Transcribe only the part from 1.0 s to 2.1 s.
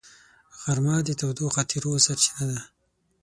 د تودو خاطرو